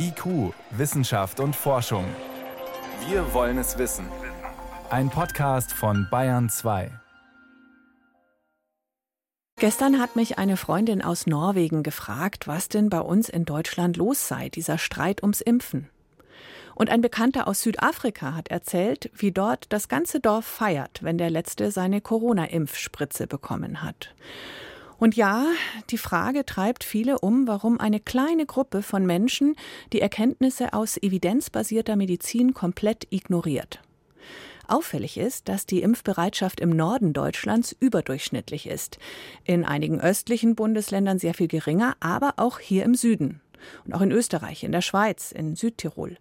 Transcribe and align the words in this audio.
IQ, 0.00 0.54
Wissenschaft 0.70 1.40
und 1.40 1.56
Forschung. 1.56 2.04
Wir 3.08 3.34
wollen 3.34 3.58
es 3.58 3.78
wissen. 3.78 4.06
Ein 4.90 5.10
Podcast 5.10 5.72
von 5.72 6.06
Bayern 6.08 6.48
2. 6.48 6.92
Gestern 9.56 9.98
hat 9.98 10.14
mich 10.14 10.38
eine 10.38 10.56
Freundin 10.56 11.02
aus 11.02 11.26
Norwegen 11.26 11.82
gefragt, 11.82 12.46
was 12.46 12.68
denn 12.68 12.90
bei 12.90 13.00
uns 13.00 13.28
in 13.28 13.44
Deutschland 13.44 13.96
los 13.96 14.28
sei, 14.28 14.48
dieser 14.48 14.78
Streit 14.78 15.22
ums 15.22 15.40
Impfen. 15.40 15.88
Und 16.76 16.90
ein 16.90 17.00
Bekannter 17.00 17.48
aus 17.48 17.62
Südafrika 17.62 18.34
hat 18.34 18.48
erzählt, 18.48 19.10
wie 19.16 19.32
dort 19.32 19.72
das 19.72 19.88
ganze 19.88 20.20
Dorf 20.20 20.46
feiert, 20.46 21.02
wenn 21.02 21.18
der 21.18 21.30
Letzte 21.30 21.72
seine 21.72 22.00
Corona-Impfspritze 22.00 23.26
bekommen 23.26 23.82
hat. 23.82 24.14
Und 24.98 25.14
ja, 25.14 25.46
die 25.90 25.98
Frage 25.98 26.44
treibt 26.44 26.82
viele 26.82 27.20
um, 27.20 27.46
warum 27.46 27.78
eine 27.78 28.00
kleine 28.00 28.46
Gruppe 28.46 28.82
von 28.82 29.06
Menschen 29.06 29.54
die 29.92 30.00
Erkenntnisse 30.00 30.72
aus 30.72 30.96
evidenzbasierter 30.96 31.94
Medizin 31.96 32.52
komplett 32.52 33.06
ignoriert. 33.10 33.80
Auffällig 34.66 35.16
ist, 35.16 35.48
dass 35.48 35.64
die 35.64 35.80
Impfbereitschaft 35.80 36.60
im 36.60 36.70
Norden 36.70 37.14
Deutschlands 37.14 37.74
überdurchschnittlich 37.80 38.66
ist. 38.66 38.98
In 39.44 39.64
einigen 39.64 40.00
östlichen 40.00 40.56
Bundesländern 40.56 41.18
sehr 41.18 41.32
viel 41.32 41.48
geringer, 41.48 41.96
aber 42.00 42.34
auch 42.36 42.58
hier 42.58 42.84
im 42.84 42.94
Süden. 42.94 43.40
Und 43.86 43.94
auch 43.94 44.02
in 44.02 44.12
Österreich, 44.12 44.64
in 44.64 44.72
der 44.72 44.82
Schweiz, 44.82 45.32
in 45.32 45.56
Südtirol. 45.56 46.18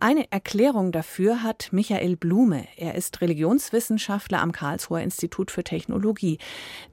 Eine 0.00 0.30
Erklärung 0.30 0.92
dafür 0.92 1.42
hat 1.42 1.68
Michael 1.72 2.16
Blume. 2.16 2.66
Er 2.76 2.94
ist 2.94 3.20
Religionswissenschaftler 3.20 4.42
am 4.42 4.52
Karlsruher 4.52 5.00
Institut 5.00 5.50
für 5.50 5.64
Technologie. 5.64 6.38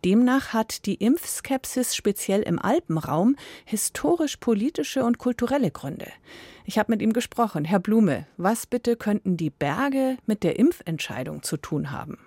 Demnach 0.05 0.53
hat 0.53 0.85
die 0.85 0.95
Impfskepsis 0.95 1.95
speziell 1.95 2.41
im 2.41 2.59
Alpenraum 2.59 3.35
historisch-politische 3.65 5.03
und 5.03 5.17
kulturelle 5.17 5.71
Gründe. 5.71 6.07
Ich 6.65 6.77
habe 6.77 6.91
mit 6.91 7.01
ihm 7.01 7.11
gesprochen. 7.11 7.65
Herr 7.65 7.79
Blume, 7.79 8.27
was 8.37 8.65
bitte 8.65 8.95
könnten 8.95 9.35
die 9.35 9.49
Berge 9.49 10.17
mit 10.25 10.43
der 10.43 10.57
Impfentscheidung 10.59 11.43
zu 11.43 11.57
tun 11.57 11.91
haben? 11.91 12.17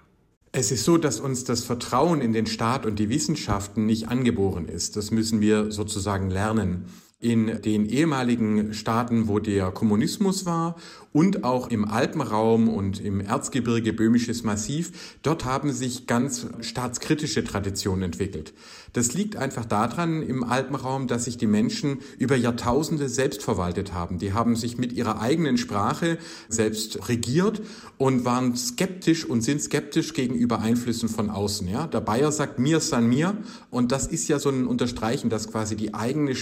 Es 0.53 0.71
ist 0.71 0.85
so, 0.85 0.99
dass 0.99 1.19
uns 1.19 1.45
das 1.45 1.65
Vertrauen 1.65 2.21
in 2.21 2.33
den 2.33 2.47
Staat 2.47 2.85
und 2.85 2.99
die 2.99 3.09
Wissenschaften 3.09 3.87
nicht 3.87 4.09
angeboren 4.09 4.69
ist. 4.69 4.97
Das 4.97 5.11
müssen 5.11 5.41
wir 5.41 5.73
sozusagen 5.73 6.31
lernen 6.31 6.87
in 7.21 7.63
den 7.63 7.87
ehemaligen 7.87 8.75
Staaten, 8.75 9.29
wo 9.29 9.39
der 9.39 9.71
Kommunismus 9.71 10.45
war 10.45 10.77
und 11.15 11.45
auch 11.45 11.69
im 11.69 11.85
Alpenraum 11.85 12.69
und 12.69 13.01
im 13.01 13.21
Erzgebirge 13.21 13.93
Böhmisches 13.93 14.43
Massiv, 14.43 15.17
dort 15.23 15.45
haben 15.45 15.73
sich 15.73 16.07
ganz 16.09 16.47
staatskritische 16.61 17.45
Traditionen 17.45 18.03
entwickelt. 18.03 18.53
Das 18.95 19.15
liegt 19.15 19.37
einfach 19.37 19.65
daran 19.65 20.23
im 20.23 20.45
Alpenraum, 20.45 21.07
dass 21.07 21.25
sich 21.25 21.37
die 21.37 21.47
Menschen 21.47 21.99
über 22.19 22.37
Jahrtausende 22.37 23.09
selbst 23.09 23.43
verwaltet 23.43 23.93
haben. 23.93 24.19
Die 24.19 24.33
haben 24.33 24.55
sich 24.55 24.79
mit 24.79 24.93
ihrer 24.93 25.21
eigenen 25.21 25.57
Sprache 25.57 26.19
selbst 26.49 27.09
regiert 27.09 27.63
und 27.97 28.25
waren 28.25 28.57
skeptisch 28.57 29.25
und 29.25 29.43
sind 29.43 29.61
skeptisch 29.63 30.15
gegenüber 30.15 30.61
Einflüssen 30.61 31.09
von 31.09 31.31
außen. 31.31 31.67
Ja? 31.69 31.87
Der 31.89 32.01
Bayer 32.01 32.31
sagt 32.31 32.59
mir 32.59 32.81
san 32.81 33.09
mir 33.09 33.37
und 33.71 33.91
das 33.93 34.07
ist 34.07 34.29
ja 34.29 34.39
so 34.39 34.49
ein 34.49 34.67
Unterstreichen, 34.67 35.29
dass 35.29 35.51
quasi 35.51 35.77
die 35.77 35.95
eigene 35.95 36.35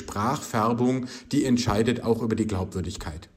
Sprachfärbung, 0.63 1.07
die 1.33 1.45
entscheidet 1.45 2.03
auch 2.05 2.23
über 2.23 2.37
die 2.37 2.47
Glaubwürdigkeit. 2.47 3.29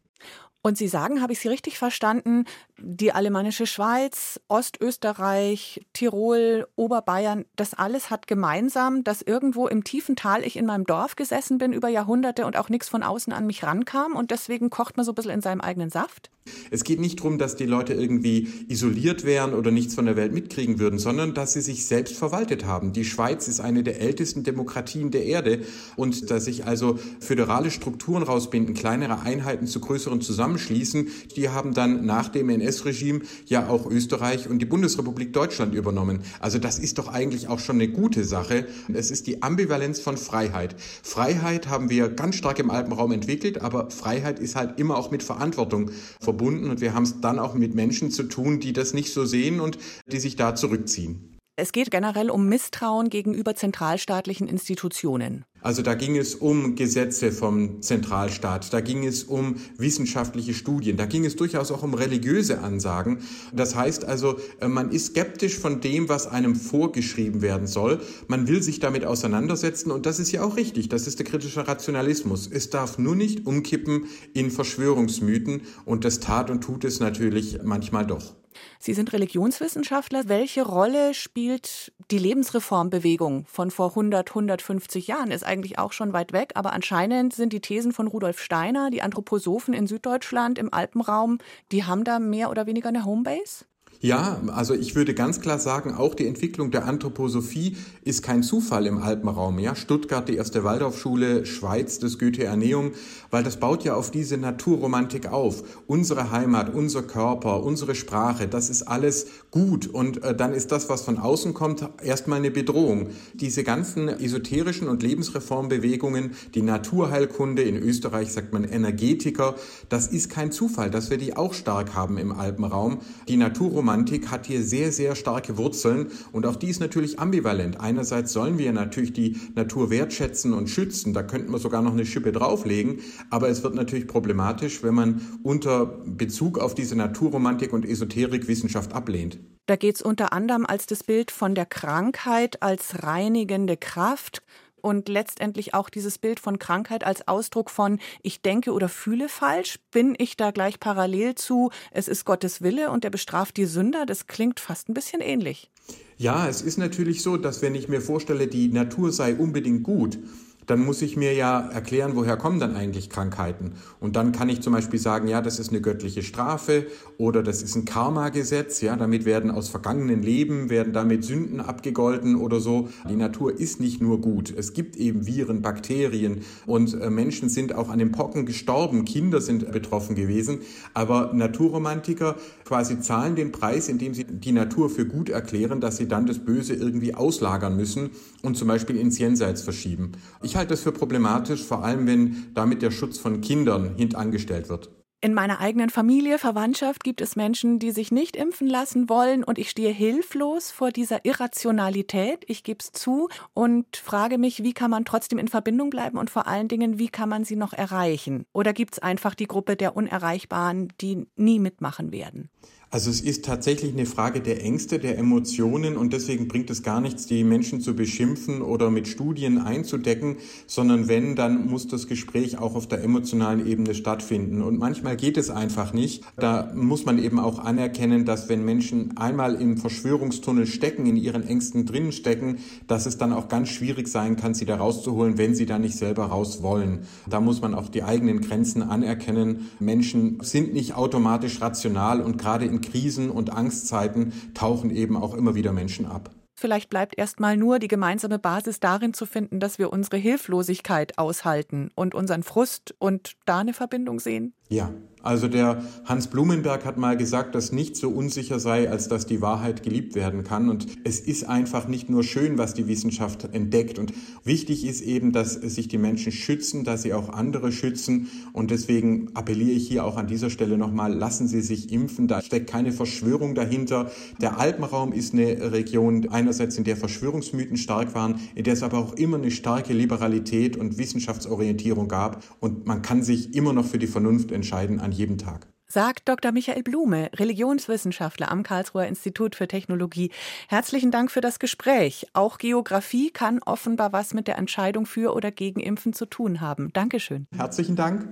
Und 0.65 0.79
Sie 0.79 0.87
sagen, 0.87 1.21
habe 1.21 1.31
ich 1.31 1.39
Sie 1.39 1.47
richtig 1.47 1.77
verstanden, 1.77 2.45
die 2.79 3.11
alemannische 3.11 3.67
Schweiz, 3.67 4.41
Ostösterreich, 4.47 5.85
Tirol, 5.93 6.65
Oberbayern, 6.75 7.45
das 7.55 7.75
alles 7.75 8.09
hat 8.09 8.25
gemeinsam, 8.25 9.03
dass 9.03 9.21
irgendwo 9.21 9.67
im 9.67 9.83
tiefen 9.83 10.15
Tal 10.15 10.43
ich 10.43 10.57
in 10.57 10.65
meinem 10.65 10.85
Dorf 10.85 11.15
gesessen 11.15 11.59
bin 11.59 11.71
über 11.71 11.89
Jahrhunderte 11.89 12.47
und 12.47 12.57
auch 12.57 12.69
nichts 12.69 12.89
von 12.89 13.03
außen 13.03 13.31
an 13.31 13.45
mich 13.45 13.61
rankam 13.61 14.15
und 14.15 14.31
deswegen 14.31 14.71
kocht 14.71 14.97
man 14.97 15.05
so 15.05 15.11
ein 15.11 15.15
bisschen 15.15 15.33
in 15.33 15.41
seinem 15.41 15.61
eigenen 15.61 15.91
Saft? 15.91 16.31
Es 16.69 16.83
geht 16.83 16.99
nicht 16.99 17.19
darum, 17.19 17.39
dass 17.39 17.55
die 17.55 17.65
Leute 17.65 17.93
irgendwie 17.93 18.47
isoliert 18.67 19.23
wären 19.23 19.53
oder 19.53 19.71
nichts 19.71 19.95
von 19.95 20.05
der 20.05 20.15
Welt 20.15 20.31
mitkriegen 20.31 20.77
würden, 20.77 20.99
sondern 20.99 21.33
dass 21.33 21.53
sie 21.53 21.61
sich 21.61 21.87
selbst 21.87 22.17
verwaltet 22.17 22.65
haben. 22.65 22.93
Die 22.93 23.05
Schweiz 23.05 23.47
ist 23.47 23.59
eine 23.59 23.81
der 23.81 23.99
ältesten 23.99 24.43
Demokratien 24.43 25.09
der 25.09 25.25
Erde 25.25 25.61
und 25.95 26.29
dass 26.29 26.45
sich 26.45 26.65
also 26.65 26.99
föderale 27.19 27.71
Strukturen 27.71 28.21
rausbinden, 28.21 28.75
kleinere 28.75 29.21
Einheiten 29.21 29.65
zu 29.65 29.79
größeren 29.79 30.21
zusammenschließen, 30.57 31.11
die 31.35 31.49
haben 31.49 31.73
dann 31.73 32.05
nach 32.05 32.29
dem 32.29 32.49
NS-Regime 32.49 33.21
ja 33.45 33.67
auch 33.67 33.85
Österreich 33.85 34.49
und 34.49 34.59
die 34.59 34.65
Bundesrepublik 34.65 35.33
Deutschland 35.33 35.73
übernommen. 35.73 36.21
Also 36.39 36.59
das 36.59 36.79
ist 36.79 36.97
doch 36.97 37.07
eigentlich 37.07 37.47
auch 37.47 37.59
schon 37.59 37.75
eine 37.77 37.89
gute 37.89 38.23
Sache. 38.23 38.67
Es 38.93 39.11
ist 39.11 39.27
die 39.27 39.41
Ambivalenz 39.41 39.99
von 39.99 40.17
Freiheit. 40.17 40.75
Freiheit 41.03 41.67
haben 41.67 41.89
wir 41.89 42.09
ganz 42.09 42.35
stark 42.35 42.59
im 42.59 42.69
Alpenraum 42.69 43.11
entwickelt, 43.11 43.61
aber 43.61 43.91
Freiheit 43.91 44.39
ist 44.39 44.55
halt 44.55 44.79
immer 44.79 44.97
auch 44.97 45.11
mit 45.11 45.23
Verantwortung 45.23 45.91
verbunden 46.19 46.45
verbunden 46.45 46.69
und 46.69 46.81
wir 46.81 46.93
haben 46.93 47.03
es 47.03 47.21
dann 47.21 47.39
auch 47.39 47.53
mit 47.53 47.75
Menschen 47.75 48.11
zu 48.11 48.23
tun, 48.23 48.59
die 48.59 48.73
das 48.73 48.93
nicht 48.93 49.13
so 49.13 49.25
sehen 49.25 49.59
und 49.59 49.77
die 50.07 50.19
sich 50.19 50.35
da 50.35 50.55
zurückziehen. 50.55 51.31
Es 51.57 51.71
geht 51.71 51.89
generell 51.89 52.29
um 52.29 52.49
Misstrauen 52.49 53.09
gegenüber 53.09 53.55
zentralstaatlichen 53.55 54.49
Institutionen. 54.49 55.45
Also 55.65 55.81
da 55.81 55.95
ging 55.95 56.15
es 56.15 56.35
um 56.35 56.75
Gesetze 56.75 57.31
vom 57.31 57.81
Zentralstaat, 57.81 58.71
da 58.71 58.81
ging 58.81 59.03
es 59.03 59.23
um 59.23 59.55
wissenschaftliche 59.79 60.53
Studien, 60.53 60.95
da 60.95 61.07
ging 61.07 61.25
es 61.25 61.35
durchaus 61.37 61.71
auch 61.71 61.81
um 61.81 61.95
religiöse 61.95 62.59
Ansagen. 62.59 63.17
Das 63.51 63.73
heißt 63.75 64.05
also, 64.05 64.37
äh, 64.59 64.67
man 64.67 64.91
ist 64.91 65.07
skeptisch 65.07 65.57
von 65.57 65.81
dem, 65.81 66.07
was 66.07 66.27
einem 66.27 66.55
vorgeschrieben 66.55 67.41
werden 67.41 67.65
soll. 67.65 67.99
Man 68.27 68.47
will 68.47 68.61
sich 68.61 68.79
damit 68.79 69.05
auseinandersetzen 69.05 69.89
und 69.89 70.05
das 70.05 70.19
ist 70.19 70.31
ja 70.31 70.43
auch 70.43 70.55
richtig. 70.55 70.87
Das 70.89 71.07
ist 71.07 71.17
der 71.17 71.25
kritische 71.25 71.67
Rationalismus. 71.67 72.45
Es 72.45 72.69
darf 72.69 72.99
nur 72.99 73.15
nicht 73.15 73.47
umkippen 73.47 74.05
in 74.35 74.51
Verschwörungsmythen 74.51 75.61
und 75.83 76.05
das 76.05 76.19
tat 76.19 76.51
und 76.51 76.61
tut 76.61 76.83
es 76.83 76.99
natürlich 76.99 77.57
manchmal 77.63 78.05
doch. 78.05 78.35
Sie 78.79 78.93
sind 78.93 79.13
Religionswissenschaftler. 79.13 80.27
Welche 80.27 80.65
Rolle 80.65 81.13
spielt 81.13 81.93
die 82.11 82.17
Lebensreformbewegung 82.17 83.45
von 83.47 83.71
vor 83.71 83.89
100, 83.89 84.29
150 84.29 85.07
Jahren? 85.07 85.31
Ist 85.31 85.45
eigentlich 85.45 85.79
auch 85.79 85.91
schon 85.91 86.13
weit 86.13 86.33
weg, 86.33 86.51
aber 86.55 86.73
anscheinend 86.73 87.33
sind 87.33 87.53
die 87.53 87.61
Thesen 87.61 87.91
von 87.91 88.07
Rudolf 88.07 88.39
Steiner, 88.39 88.89
die 88.89 89.01
Anthroposophen 89.01 89.73
in 89.73 89.87
Süddeutschland, 89.87 90.57
im 90.59 90.73
Alpenraum, 90.73 91.39
die 91.71 91.83
haben 91.83 92.03
da 92.03 92.19
mehr 92.19 92.49
oder 92.49 92.65
weniger 92.65 92.89
eine 92.89 93.05
Homebase? 93.05 93.65
Ja, 94.01 94.41
also 94.47 94.73
ich 94.73 94.95
würde 94.95 95.13
ganz 95.13 95.39
klar 95.39 95.57
sagen, 95.57 95.93
auch 95.93 96.15
die 96.15 96.27
Entwicklung 96.27 96.69
der 96.69 96.85
Anthroposophie 96.85 97.77
ist 98.03 98.21
kein 98.21 98.43
Zufall 98.43 98.85
im 98.85 98.97
Alpenraum. 98.99 99.57
Ja, 99.57 99.73
Stuttgart, 99.73 100.27
die 100.27 100.35
erste 100.35 100.63
Waldorfschule, 100.63 101.45
Schweiz, 101.45 101.97
das 101.99 102.19
Goethe-Erneum, 102.19 102.91
weil 103.31 103.43
das 103.43 103.57
baut 103.57 103.83
ja 103.83 103.95
auf 103.95 104.11
diese 104.11 104.37
Naturromantik 104.37 105.27
auf. 105.27 105.63
Unsere 105.87 106.31
Heimat, 106.31 106.73
unser 106.73 107.03
Körper, 107.03 107.63
unsere 107.63 107.95
Sprache, 107.95 108.47
das 108.47 108.69
ist 108.69 108.83
alles 108.83 109.27
gut 109.49 109.87
und 109.87 110.23
äh, 110.23 110.35
dann 110.35 110.53
ist 110.53 110.71
das, 110.71 110.89
was 110.89 111.01
von 111.01 111.17
außen 111.17 111.53
kommt, 111.53 111.87
erstmal 112.03 112.39
eine 112.39 112.51
Bedrohung. 112.51 113.07
Diese 113.33 113.63
ganzen 113.63 114.09
esoterischen 114.09 114.87
und 114.87 115.01
Lebensreformbewegungen, 115.03 116.35
die 116.53 116.61
Naturheilkunde, 116.61 117.63
in 117.63 117.77
Österreich 117.77 118.31
sagt 118.31 118.53
man 118.53 118.65
Energetiker, 118.65 119.55
das 119.89 120.07
ist 120.07 120.29
kein 120.29 120.51
Zufall, 120.51 120.91
dass 120.91 121.09
wir 121.09 121.17
die 121.17 121.35
auch 121.35 121.53
stark 121.53 121.95
haben 121.95 122.17
im 122.17 122.31
Alpenraum. 122.31 122.99
Die 123.27 123.37
Naturromantik 123.37 123.84
Romantik 123.85 124.31
hat 124.31 124.47
hier 124.47 124.63
sehr, 124.63 124.91
sehr 124.91 125.13
starke 125.13 125.59
Wurzeln 125.59 126.07
und 126.31 126.47
auch 126.47 126.55
die 126.55 126.69
ist 126.69 126.79
natürlich 126.79 127.19
ambivalent. 127.19 127.79
Einerseits 127.79 128.33
sollen 128.33 128.57
wir 128.57 128.73
natürlich 128.73 129.13
die 129.13 129.37
Natur 129.53 129.91
wertschätzen 129.91 130.53
und 130.53 130.71
schützen, 130.71 131.13
da 131.13 131.21
könnten 131.21 131.51
wir 131.51 131.59
sogar 131.59 131.83
noch 131.83 131.91
eine 131.91 132.07
Schippe 132.07 132.31
drauflegen, 132.31 133.01
aber 133.29 133.47
es 133.47 133.61
wird 133.61 133.75
natürlich 133.75 134.07
problematisch, 134.07 134.81
wenn 134.81 134.95
man 134.95 135.21
unter 135.43 135.85
Bezug 135.85 136.57
auf 136.57 136.73
diese 136.73 136.95
Naturromantik 136.95 137.73
und 137.73 137.85
Esoterik 137.85 138.47
Wissenschaft 138.47 138.91
ablehnt. 138.91 139.37
Da 139.67 139.75
geht 139.75 139.97
es 139.97 140.01
unter 140.01 140.33
anderem 140.33 140.65
als 140.65 140.87
das 140.87 141.03
Bild 141.03 141.29
von 141.29 141.53
der 141.53 141.67
Krankheit 141.67 142.63
als 142.63 143.03
reinigende 143.03 143.77
Kraft 143.77 144.41
und 144.85 145.09
letztendlich 145.09 145.73
auch 145.73 145.89
dieses 145.89 146.19
Bild 146.19 146.39
von 146.39 146.59
Krankheit 146.59 147.03
als 147.03 147.27
Ausdruck 147.27 147.71
von 147.71 147.99
ich 148.21 148.43
denke 148.43 148.71
oder 148.71 148.87
fühle 148.87 149.29
falsch, 149.29 149.79
bin 149.89 150.13
ich 150.15 150.37
da 150.37 150.51
gleich 150.51 150.79
parallel 150.79 151.33
zu 151.33 151.71
es 151.89 152.07
ist 152.07 152.23
Gottes 152.23 152.61
Wille 152.61 152.91
und 152.91 153.03
er 153.03 153.09
bestraft 153.09 153.57
die 153.57 153.65
Sünder, 153.65 154.05
das 154.05 154.27
klingt 154.27 154.59
fast 154.59 154.87
ein 154.87 154.93
bisschen 154.93 155.21
ähnlich. 155.21 155.71
Ja, 156.17 156.47
es 156.47 156.61
ist 156.61 156.77
natürlich 156.77 157.23
so, 157.23 157.35
dass 157.35 157.63
wenn 157.63 157.73
ich 157.73 157.89
mir 157.89 157.99
vorstelle, 157.99 158.47
die 158.47 158.67
Natur 158.67 159.11
sei 159.11 159.35
unbedingt 159.35 159.81
gut, 159.81 160.19
dann 160.67 160.83
muss 160.83 161.01
ich 161.01 161.17
mir 161.17 161.33
ja 161.33 161.69
erklären, 161.69 162.11
woher 162.15 162.37
kommen 162.37 162.59
dann 162.59 162.75
eigentlich 162.75 163.09
Krankheiten. 163.09 163.73
Und 163.99 164.15
dann 164.15 164.31
kann 164.31 164.49
ich 164.49 164.61
zum 164.61 164.73
Beispiel 164.73 164.99
sagen, 164.99 165.27
ja, 165.27 165.41
das 165.41 165.59
ist 165.59 165.69
eine 165.69 165.81
göttliche 165.81 166.23
Strafe 166.23 166.87
oder 167.17 167.43
das 167.43 167.61
ist 167.61 167.75
ein 167.75 167.85
Karma-Gesetz, 167.85 168.81
ja, 168.81 168.95
damit 168.95 169.25
werden 169.25 169.51
aus 169.51 169.69
vergangenen 169.69 170.21
Leben, 170.21 170.69
werden 170.69 170.93
damit 170.93 171.23
Sünden 171.23 171.59
abgegolten 171.59 172.35
oder 172.35 172.59
so. 172.59 172.89
Die 173.09 173.15
Natur 173.15 173.59
ist 173.59 173.79
nicht 173.79 174.01
nur 174.01 174.21
gut. 174.21 174.53
Es 174.55 174.73
gibt 174.73 174.95
eben 174.95 175.27
Viren, 175.27 175.61
Bakterien 175.61 176.41
und 176.65 176.99
äh, 176.99 177.09
Menschen 177.09 177.49
sind 177.49 177.73
auch 177.73 177.89
an 177.89 177.99
den 177.99 178.11
Pocken 178.11 178.45
gestorben, 178.45 179.05
Kinder 179.05 179.41
sind 179.41 179.71
betroffen 179.71 180.15
gewesen. 180.15 180.59
Aber 180.93 181.31
Naturromantiker 181.33 182.35
quasi 182.63 182.99
zahlen 182.99 183.35
den 183.35 183.51
Preis, 183.51 183.87
indem 183.87 184.13
sie 184.13 184.25
die 184.25 184.51
Natur 184.51 184.89
für 184.89 185.05
gut 185.05 185.29
erklären, 185.29 185.81
dass 185.81 185.97
sie 185.97 186.07
dann 186.07 186.25
das 186.25 186.39
Böse 186.39 186.73
irgendwie 186.73 187.13
auslagern 187.13 187.75
müssen 187.75 188.09
und 188.41 188.57
zum 188.57 188.67
Beispiel 188.67 188.97
ins 188.97 189.17
Jenseits 189.17 189.61
verschieben. 189.61 190.13
Ich 190.41 190.54
Ich 190.55 190.57
halte 190.57 190.69
das 190.69 190.83
für 190.83 190.93
problematisch, 190.93 191.61
vor 191.65 191.83
allem 191.83 192.07
wenn 192.07 192.53
damit 192.53 192.81
der 192.81 192.89
Schutz 192.89 193.17
von 193.17 193.41
Kindern 193.41 193.95
hintangestellt 193.97 194.69
wird. 194.69 194.89
In 195.19 195.33
meiner 195.33 195.59
eigenen 195.59 195.89
Familie, 195.89 196.39
Verwandtschaft 196.39 197.03
gibt 197.03 197.19
es 197.19 197.35
Menschen, 197.35 197.77
die 197.77 197.91
sich 197.91 198.09
nicht 198.09 198.37
impfen 198.37 198.67
lassen 198.67 199.09
wollen 199.09 199.43
und 199.43 199.59
ich 199.59 199.69
stehe 199.69 199.91
hilflos 199.91 200.71
vor 200.71 200.91
dieser 200.91 201.25
Irrationalität. 201.25 202.45
Ich 202.47 202.63
gebe 202.63 202.77
es 202.79 202.93
zu 202.93 203.27
und 203.53 203.97
frage 203.97 204.37
mich, 204.37 204.63
wie 204.63 204.71
kann 204.71 204.91
man 204.91 205.03
trotzdem 205.03 205.39
in 205.39 205.49
Verbindung 205.49 205.89
bleiben 205.89 206.17
und 206.17 206.29
vor 206.29 206.47
allen 206.47 206.69
Dingen, 206.69 206.99
wie 206.99 207.09
kann 207.09 207.27
man 207.27 207.43
sie 207.43 207.57
noch 207.57 207.73
erreichen? 207.73 208.45
Oder 208.53 208.71
gibt 208.71 208.93
es 208.93 208.99
einfach 208.99 209.35
die 209.35 209.47
Gruppe 209.47 209.75
der 209.75 209.97
Unerreichbaren, 209.97 210.87
die 211.01 211.27
nie 211.35 211.59
mitmachen 211.59 212.13
werden? 212.13 212.49
Also 212.91 213.09
es 213.09 213.19
ist 213.19 213.43
tatsächlich 213.43 213.93
eine 213.93 214.05
Frage 214.05 214.41
der 214.41 214.63
Ängste, 214.63 214.99
der 214.99 215.17
Emotionen 215.17 215.97
und 215.97 216.13
deswegen 216.13 216.47
bringt 216.47 216.69
es 216.69 216.83
gar 216.83 217.01
nichts, 217.01 217.25
die 217.25 217.43
Menschen 217.43 217.81
zu 217.81 217.95
beschimpfen 217.95 218.61
oder 218.61 218.89
mit 218.89 219.07
Studien 219.07 219.57
einzudecken, 219.57 220.37
sondern 220.67 221.07
wenn, 221.07 221.35
dann 221.35 221.67
muss 221.67 221.87
das 221.87 222.07
Gespräch 222.07 222.57
auch 222.57 222.75
auf 222.75 222.87
der 222.87 223.03
emotionalen 223.03 223.67
Ebene 223.67 223.95
stattfinden. 223.95 224.61
Und 224.61 224.79
manchmal 224.79 225.17
geht 225.17 225.37
es 225.37 225.49
einfach 225.49 225.93
nicht. 225.93 226.23
Da 226.37 226.71
muss 226.73 227.05
man 227.05 227.21
eben 227.21 227.39
auch 227.39 227.59
anerkennen, 227.59 228.23
dass 228.23 228.49
wenn 228.49 228.63
Menschen 228.63 229.17
einmal 229.17 229.55
im 229.55 229.77
Verschwörungstunnel 229.77 230.65
stecken, 230.65 231.05
in 231.05 231.17
ihren 231.17 231.45
Ängsten 231.45 231.85
drinnen 231.85 232.11
stecken, 232.11 232.59
dass 232.87 233.05
es 233.05 233.17
dann 233.17 233.33
auch 233.33 233.49
ganz 233.49 233.69
schwierig 233.69 234.07
sein 234.07 234.35
kann, 234.37 234.53
sie 234.53 234.65
da 234.65 234.77
rauszuholen, 234.77 235.37
wenn 235.37 235.55
sie 235.55 235.65
da 235.65 235.79
nicht 235.79 235.97
selber 235.97 236.25
raus 236.25 236.61
wollen. 236.61 236.99
Da 237.27 237.41
muss 237.41 237.61
man 237.61 237.73
auch 237.73 237.89
die 237.89 238.03
eigenen 238.03 238.41
Grenzen 238.41 238.83
anerkennen. 238.83 239.69
Menschen 239.79 240.37
sind 240.41 240.73
nicht 240.73 240.95
automatisch 240.95 241.59
rational 241.61 242.21
und 242.21 242.37
gerade 242.37 242.65
in 242.65 242.84
Krisen 242.89 243.29
und 243.29 243.51
Angstzeiten 243.51 244.33
tauchen 244.53 244.89
eben 244.89 245.17
auch 245.17 245.33
immer 245.33 245.55
wieder 245.55 245.73
Menschen 245.73 246.05
ab. 246.05 246.31
Vielleicht 246.57 246.89
bleibt 246.89 247.17
erstmal 247.17 247.57
nur 247.57 247.79
die 247.79 247.89
gemeinsame 247.89 248.39
Basis 248.39 248.79
darin 248.79 249.13
zu 249.13 249.25
finden, 249.25 249.59
dass 249.59 249.77
wir 249.77 249.91
unsere 249.91 250.15
Hilflosigkeit 250.15 251.17
aushalten 251.17 251.91
und 251.95 252.15
unseren 252.15 252.43
Frust 252.43 252.95
und 252.97 253.33
da 253.45 253.59
eine 253.59 253.73
Verbindung 253.73 254.21
sehen. 254.21 254.53
Ja, 254.69 254.93
also 255.25 255.47
der 255.47 255.81
Hans 256.05 256.27
Blumenberg 256.27 256.85
hat 256.85 256.97
mal 256.97 257.17
gesagt, 257.17 257.55
dass 257.55 257.71
nichts 257.71 257.99
so 257.99 258.09
unsicher 258.09 258.59
sei, 258.59 258.91
als 258.91 259.07
dass 259.07 259.25
die 259.25 259.41
Wahrheit 259.41 259.81
geliebt 259.81 260.13
werden 260.13 260.43
kann. 260.43 260.69
Und 260.69 260.85
es 261.03 261.19
ist 261.19 261.49
einfach 261.49 261.87
nicht 261.87 262.11
nur 262.11 262.23
schön, 262.23 262.59
was 262.59 262.75
die 262.75 262.87
Wissenschaft 262.87 263.49
entdeckt. 263.51 263.97
Und 263.97 264.13
wichtig 264.43 264.85
ist 264.85 265.01
eben, 265.01 265.31
dass 265.31 265.53
sich 265.53 265.87
die 265.87 265.97
Menschen 265.97 266.31
schützen, 266.31 266.83
dass 266.83 267.01
sie 267.01 267.15
auch 267.15 267.29
andere 267.29 267.71
schützen. 267.71 268.29
Und 268.53 268.69
deswegen 268.69 269.29
appelliere 269.33 269.71
ich 269.71 269.87
hier 269.87 270.05
auch 270.05 270.17
an 270.17 270.27
dieser 270.27 270.51
Stelle 270.51 270.77
nochmal, 270.77 271.11
lassen 271.11 271.47
Sie 271.47 271.61
sich 271.61 271.91
impfen. 271.91 272.27
Da 272.27 272.43
steckt 272.43 272.69
keine 272.69 272.91
Verschwörung 272.91 273.55
dahinter. 273.55 274.11
Der 274.39 274.59
Alpenraum 274.59 275.11
ist 275.11 275.33
eine 275.33 275.71
Region 275.71 276.29
einerseits, 276.29 276.77
in 276.77 276.83
der 276.83 276.97
Verschwörungsmythen 276.97 277.77
stark 277.77 278.13
waren, 278.13 278.39
in 278.53 278.63
der 278.63 278.73
es 278.73 278.83
aber 278.83 278.99
auch 278.99 279.13
immer 279.13 279.37
eine 279.37 279.49
starke 279.49 279.93
Liberalität 279.93 280.77
und 280.77 280.99
Wissenschaftsorientierung 280.99 282.07
gab. 282.07 282.43
Und 282.59 282.85
man 282.85 283.01
kann 283.01 283.23
sich 283.23 283.55
immer 283.55 283.73
noch 283.73 283.85
für 283.85 283.97
die 283.97 284.05
Vernunft 284.05 284.51
entscheiden 284.51 284.99
an 284.99 285.14
jedem 285.15 285.37
Tag. 285.37 285.67
Sagt 285.87 286.27
Dr. 286.27 286.51
Michael 286.51 286.83
Blume, 286.83 287.29
Religionswissenschaftler 287.35 288.51
am 288.51 288.63
Karlsruher 288.63 289.05
Institut 289.05 289.55
für 289.55 289.67
Technologie. 289.67 290.31
Herzlichen 290.67 291.11
Dank 291.11 291.31
für 291.31 291.41
das 291.41 291.59
Gespräch. 291.59 292.27
Auch 292.33 292.57
Geografie 292.57 293.29
kann 293.29 293.61
offenbar 293.63 294.11
was 294.11 294.33
mit 294.33 294.47
der 294.47 294.57
Entscheidung 294.57 295.05
für 295.05 295.33
oder 295.33 295.51
gegen 295.51 295.79
Impfen 295.79 296.13
zu 296.13 296.25
tun 296.25 296.59
haben. 296.59 296.91
Dankeschön. 296.93 297.47
Herzlichen 297.55 297.95
Dank. 297.95 298.27